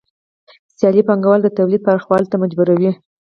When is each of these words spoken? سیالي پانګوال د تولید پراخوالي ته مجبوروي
سیالي 0.77 1.03
پانګوال 1.07 1.39
د 1.43 1.47
تولید 1.57 1.81
پراخوالي 1.87 2.27
ته 2.31 2.35
مجبوروي 2.43 2.91